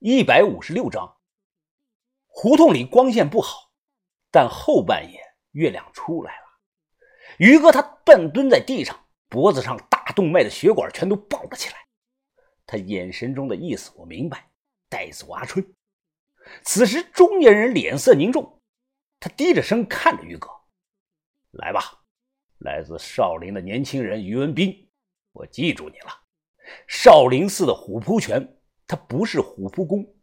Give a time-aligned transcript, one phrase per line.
[0.00, 1.16] 一百五十六章。
[2.28, 3.72] 胡同里光线不好，
[4.30, 6.44] 但后半夜月亮出来了。
[7.38, 11.74] 于哥他半蹲在地上，脖子上大动脉的血管全都爆了起来。
[12.64, 14.48] 他眼神中的意思我明白，
[14.88, 15.74] 带走阿春。
[16.62, 18.62] 此时中年人脸色凝重，
[19.18, 20.48] 他低着声看着于哥
[21.50, 22.04] ：“来吧，
[22.58, 24.88] 来自少林的年轻人于文斌，
[25.32, 26.22] 我记住你了。
[26.86, 28.54] 少林寺的虎扑拳。”
[28.88, 30.14] 它不是虎扑功，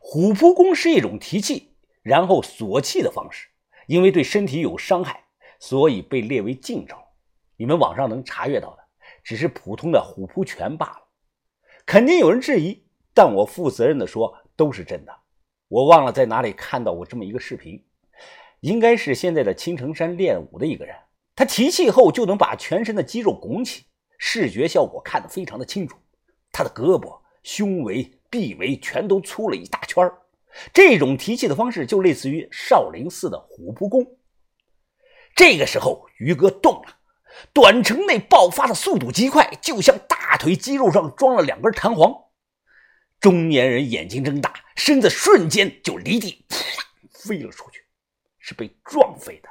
[0.00, 3.48] 虎扑功是一种提气然后锁气的方式，
[3.86, 5.24] 因为对身体有伤害，
[5.60, 7.12] 所以被列为禁招。
[7.58, 8.82] 你们网上能查阅到的，
[9.22, 11.02] 只是普通的虎扑拳罢了。
[11.84, 15.14] 肯定有人质疑，但我负责任的说，都是真的。
[15.68, 17.84] 我忘了在哪里看到过这么一个视频，
[18.60, 20.96] 应该是现在的青城山练武的一个人，
[21.34, 23.84] 他提气后就能把全身的肌肉拱起，
[24.16, 25.98] 视觉效果看得非常的清楚。
[26.50, 27.20] 他的胳膊。
[27.46, 30.04] 胸围、臂围全都粗了一大圈
[30.72, 34.04] 这种提气的方式就类似于少林寺的虎扑功。
[35.36, 36.98] 这个时候，于哥动了，
[37.52, 42.12] 短程内爆发的速度极快，就像大腿肌肉上装了两根弹簧。
[43.20, 46.56] 中年人眼睛睁大，身子瞬间就离地啪
[47.12, 47.84] 飞了出去，
[48.40, 49.48] 是被撞飞的。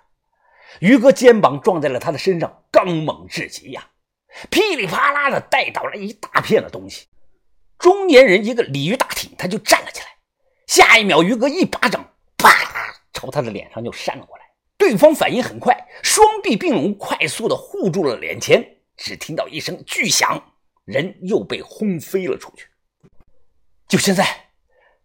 [0.81, 3.87] 于哥肩膀撞在了他的身上，刚猛至极呀，
[4.49, 7.07] 噼里啪啦的带倒了一大片的东西。
[7.77, 10.07] 中年人一个鲤鱼打挺，他就站了起来。
[10.67, 12.03] 下一秒，于哥一巴掌，
[12.37, 12.49] 啪，
[13.13, 14.43] 朝他的脸上就扇了过来。
[14.77, 18.77] 对方反应很快，双臂并拢，快速的护住了脸前。
[18.97, 20.41] 只听到一声巨响，
[20.85, 22.67] 人又被轰飞了出去。
[23.87, 24.49] 就现在，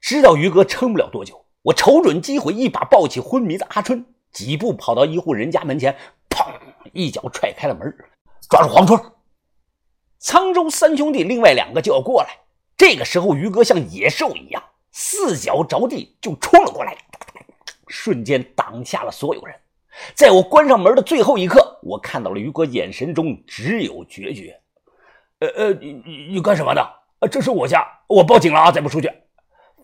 [0.01, 5.97] 知道于哥撑不了多久，我瞅准机会，一把抱起昏迷的阿春，几步跑到一户人家门前，
[6.29, 6.47] 砰，
[6.93, 7.93] 一脚踹开了门，
[8.49, 8.99] 抓住黄春。
[10.21, 12.39] 沧州三兄弟另外两个就要过来。
[12.81, 16.97] 这个时候，于哥像野兽一样，四脚着地就冲了过来，
[17.89, 19.55] 瞬间挡下了所有人。
[20.15, 24.59] 在我关上门的最后一刻，我看到了于哥眼神中只有决绝。
[25.41, 26.81] 呃呃，你你干什么呢？
[27.31, 28.73] 这是我家，我报警了啊！
[28.73, 29.13] 再不出去，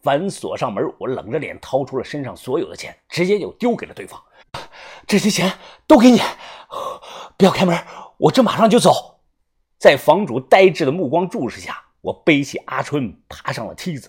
[0.02, 0.90] 反锁上门。
[0.98, 4.18] 我冷着脸掏出了身上所有的钱，直接就丢给了对方。
[5.06, 5.52] 这些钱
[5.86, 6.18] 都给你，
[7.36, 7.78] 不要开门，
[8.16, 9.20] 我这马上就走。
[9.76, 11.82] 在房主呆滞的目光注视下。
[12.06, 14.08] 我背起阿春，爬上了梯子。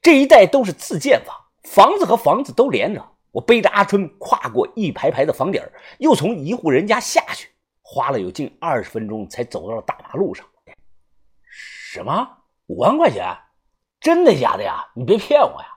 [0.00, 3.10] 这一带都是自建房，房子和房子都连着。
[3.30, 5.62] 我背着阿春跨过一排排的房顶，
[5.98, 7.50] 又从一户人家下去，
[7.82, 10.46] 花了有近二十分钟才走到了大马路上。
[11.44, 12.26] 什么？
[12.68, 13.36] 五万块钱？
[14.00, 14.86] 真的假的呀？
[14.94, 15.68] 你别骗我呀！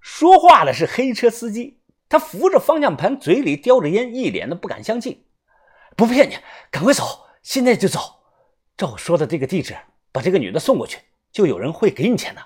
[0.00, 5.26] 说话的是黑车司机，他扶着方向盘，嘴里叼着烟，一脸的不敢相信。
[5.94, 6.38] 不骗你，
[6.70, 8.17] 赶快走，现在就走。
[8.78, 9.76] 照我说的这个地址，
[10.12, 11.00] 把这个女的送过去，
[11.32, 12.40] 就有人会给你钱的，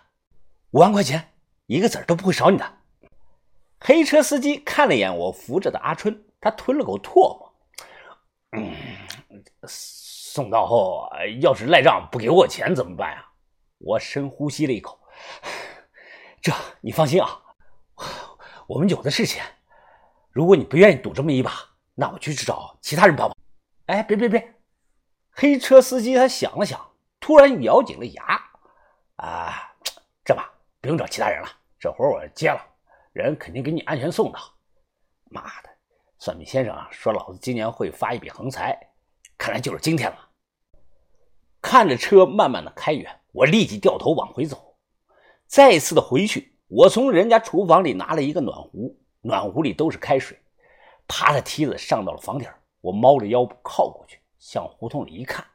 [0.70, 1.34] 五万块钱，
[1.66, 2.78] 一个子儿都不会少你的。
[3.78, 7.54] 黑车司机看了一眼我扶着的阿春，他吞了口唾沫，
[8.53, 8.75] 嗯，
[9.69, 11.06] 送到后
[11.43, 13.26] 要是赖账不给我钱怎么办呀？
[13.76, 14.99] 我深呼吸了一口，
[16.41, 16.50] 这
[16.81, 17.43] 你放心啊，
[18.66, 19.44] 我们有的是钱。
[20.31, 21.53] 如果你不愿意赌这么一把，
[21.94, 23.37] 那我去找其他人帮忙。
[23.84, 24.54] 哎，别别别！
[25.32, 26.78] 黑车司机他想了想，
[27.19, 28.41] 突然咬紧了牙
[29.16, 29.75] ：“啊，
[30.25, 31.48] 这吧，不用找其他人了，
[31.81, 32.60] 这活我接了，
[33.12, 34.38] 人肯定给你安全送到。”
[35.31, 35.70] 妈的，
[36.19, 38.78] 算命先生啊说老子今年会发一笔横财，
[39.38, 40.28] 看来就是今天了。
[41.62, 44.76] 看着车慢慢的开远，我立即掉头往回走。
[45.47, 50.38] 再次的回去，我从人家厨房里拿了一个暖壶，暖壶里都是开水，
[51.09, 52.49] 爬着梯子上到了房顶，
[52.81, 54.19] 我猫着腰靠过去。
[54.42, 55.47] 向胡同里一看，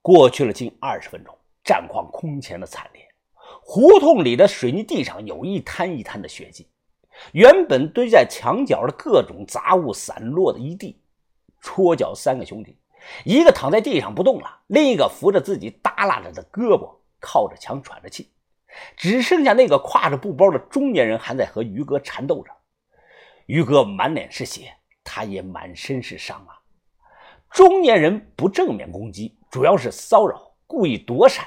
[0.00, 3.04] 过去了近二十分钟，战况空前的惨烈。
[3.60, 6.68] 胡同里的水泥地上有一滩一滩的血迹，
[7.32, 11.02] 原本堆在墙角的各种杂物散落的一地。
[11.60, 12.78] 戳脚三个兄弟，
[13.24, 18.30] 一个躺在地上不动了，另一个扶着自己耷拉着的胳膊，靠着墙喘着气。
[18.96, 22.52] 只剩下那个挎着布包的中年人还在和于哥缠斗着。
[23.46, 24.72] 于哥满脸是血，
[25.02, 26.59] 他也满身是伤啊。
[27.50, 31.46] 中年人不正面攻击，主要是骚扰，故意躲闪。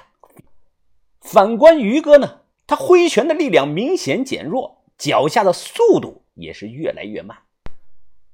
[1.21, 7.37] 反观于哥呢，他挥拳的力量明显减弱，脚下的速度也是越来越慢。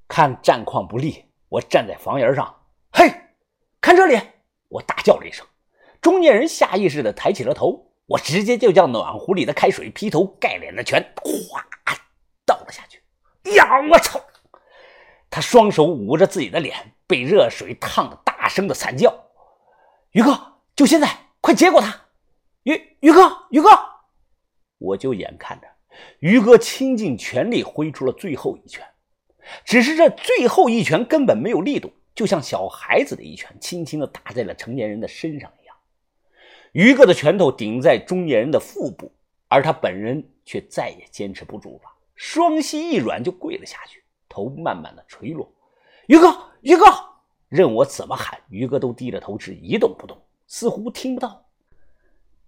[0.08, 3.08] 看战况不利，我站在房檐上，嘿，
[3.80, 4.20] 看这里！
[4.70, 5.46] 我大叫了一声。
[6.02, 11.64] 中年人下意识地抬起了头，我直接就将暖壶里的开水劈头盖脸的拳哗
[12.46, 13.02] 倒了下去。
[13.56, 14.20] 呀，我操！
[15.40, 16.76] 他双手捂着自己的脸。
[17.08, 19.12] 被热水烫的，大声的惨叫。
[20.12, 20.38] 于哥，
[20.76, 22.08] 就现在，快结果他！
[22.64, 23.70] 于于哥，于哥！
[24.78, 25.68] 我就眼看着
[26.20, 28.86] 于哥倾尽全力挥出了最后一拳，
[29.64, 35.76] 只是这最后一拳根本没有力度，就像小孩子的一拳，轻轻的打在了成年人的身上一样。
[36.74, 39.12] 于哥的拳头顶在中年人的腹部，
[39.48, 45.52] 而他本人却再也坚持不住了，双膝一软就跪了下去，头慢慢的垂落。
[46.08, 46.86] 于哥，于哥！
[47.50, 50.16] 任我怎么喊，于哥都低着头，是一动不动，
[50.46, 51.46] 似乎听不到。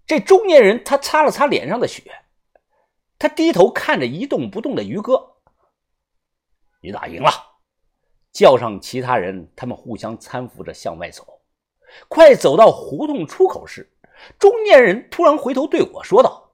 [0.05, 2.03] 这中年人他擦了擦脸上的血，
[3.17, 5.37] 他低头看着一动不动的于哥。
[6.81, 7.29] 你打赢了，
[8.31, 11.41] 叫上其他人，他们互相搀扶着向外走。
[12.07, 13.91] 快走到胡同出口时，
[14.37, 16.51] 中年人突然回头对我说道：“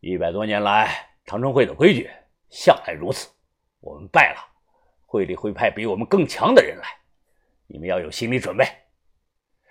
[0.00, 2.10] 一百多年来，长春会的规矩
[2.50, 3.28] 向来如此，
[3.86, 4.40] 我们败了，
[5.06, 6.88] 会里会派比我们更强的人来。”
[7.68, 8.66] 你们要有心理准备。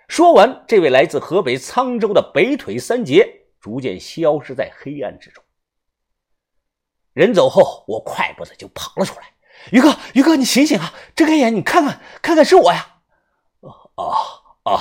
[0.08, 5.44] 说完，这位来自河北沧州的北腿三杰逐渐消失在黑暗之中。
[7.12, 9.26] 人走后，我快步的就跑了出来。
[9.72, 10.92] 于哥，于哥，你醒醒啊！
[11.14, 13.00] 睁开眼，你看看，看看是我呀！
[13.60, 13.72] 哦
[14.64, 14.78] 哦！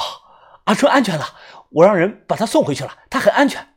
[0.65, 1.25] 阿春安全了，
[1.69, 3.75] 我让人把他送回去了，他很安全。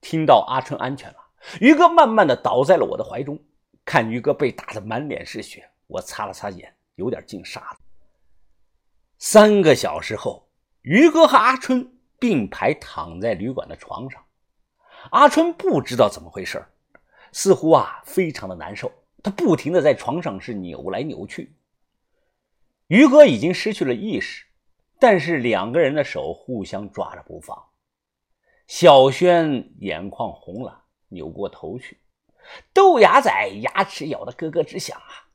[0.00, 1.16] 听到阿春安全了，
[1.60, 3.38] 于哥慢慢的倒在了我的怀中。
[3.84, 7.82] 看于哥被打得满脸是血，我擦了擦眼，有点进沙子。
[9.18, 10.48] 三个小时后，
[10.82, 14.24] 于哥和阿春并排躺在旅馆的床上。
[15.10, 16.64] 阿春不知道怎么回事
[17.32, 18.92] 似乎啊非常的难受，
[19.22, 21.54] 他不停的在床上是扭来扭去。
[22.88, 24.46] 于哥已经失去了意识，
[24.98, 27.56] 但是两个人的手互相抓着不放。
[28.66, 31.99] 小轩眼眶红了，扭过头去。
[32.72, 33.30] 豆芽仔
[33.62, 35.28] 牙齿咬得咯咯直响啊！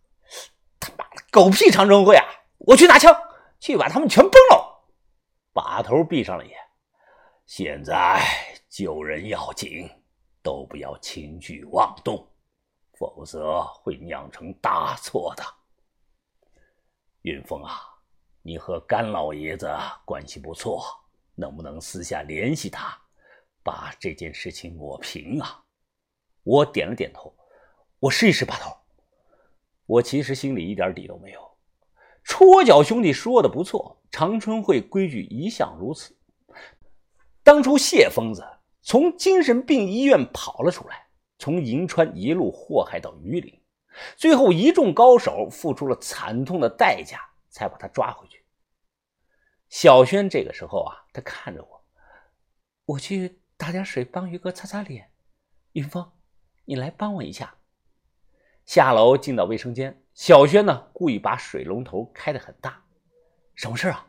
[0.80, 2.26] 他妈的狗屁长征会啊！
[2.58, 3.16] 我去拿枪。
[3.58, 4.86] 去把他们全崩了！
[5.54, 6.56] 把头闭上了眼。
[7.48, 8.22] 现在
[8.70, 9.90] 救人要紧，
[10.44, 12.28] 都不要轻举妄动，
[13.00, 15.44] 否则会酿成大错的。
[17.22, 17.82] 云峰啊，
[18.44, 19.68] 你和甘老爷子
[20.06, 20.84] 关系不错，
[21.34, 22.96] 能不能私下联系他，
[23.64, 25.64] 把这件事情抹平啊？
[26.46, 27.36] 我点了点头，
[28.00, 28.46] 我试一试。
[28.46, 28.72] 把头，
[29.86, 31.58] 我其实心里一点底都没有。
[32.24, 36.18] 戳脚兄弟说的不错，长春会规矩一向如此。
[37.44, 38.44] 当初谢疯子
[38.82, 41.08] 从精神病医院跑了出来，
[41.38, 43.62] 从银川一路祸害到榆林，
[44.16, 47.20] 最后一众高手付出了惨痛的代价，
[47.50, 48.46] 才把他抓回去。
[49.70, 51.84] 小轩这个时候啊，他看着我，
[52.86, 55.12] 我去打点水帮于哥擦擦脸。
[55.74, 56.10] 云峰，
[56.66, 57.56] 你来帮我一下。
[58.66, 60.02] 下楼进到卫生间。
[60.14, 62.84] 小轩呢，故意把水龙头开得很大。
[63.54, 64.08] 什么事啊？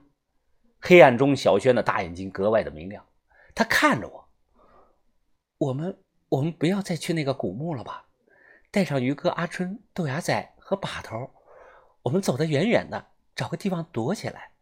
[0.80, 3.04] 黑暗中，小轩的大眼睛格外的明亮。
[3.54, 4.28] 他看着我。
[5.58, 5.98] 我们，
[6.28, 8.06] 我们不要再去那个古墓了吧？
[8.70, 11.30] 带上于哥、阿春、豆芽仔和把头，
[12.02, 14.52] 我们走得远远的，找个地方躲起来。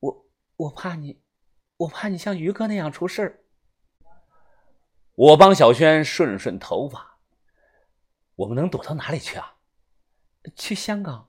[0.00, 0.26] 我，
[0.56, 1.22] 我怕你，
[1.76, 3.39] 我怕你像于哥那样出事
[5.20, 7.18] 我帮小轩顺顺头发。
[8.36, 9.56] 我们能躲到哪里去啊？
[10.56, 11.28] 去香港，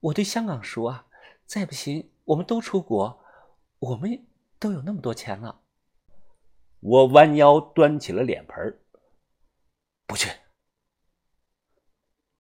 [0.00, 1.06] 我对香港熟啊。
[1.46, 3.24] 再不行，我们都出国，
[3.78, 4.26] 我们
[4.58, 5.60] 都有那么多钱了。
[6.80, 8.80] 我弯腰端起了脸盆
[10.04, 10.28] 不去。